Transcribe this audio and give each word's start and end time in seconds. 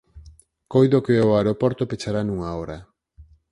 coido 0.73 1.03
que 1.05 1.15
o 1.27 1.29
aeroporto 1.37 1.89
pechará 1.89 2.21
nunha 2.23 2.49
hora. 2.57 2.77